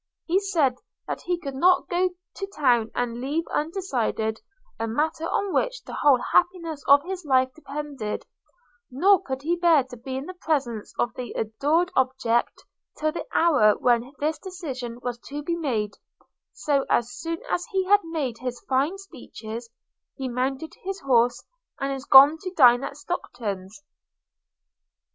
[0.25, 4.41] He said that he could not go to town and leave undecided
[4.79, 8.25] a matter on which the whole happiness of his life depended:
[8.89, 12.65] nor could he bear to be in the presence of the adored object,
[12.97, 15.93] till the hour when this decision was to be made:
[16.51, 19.69] so as soon as he had made his fine speeches,
[20.15, 21.43] he mounted his horse,
[21.79, 23.83] and is gone to dine at Stockton's.'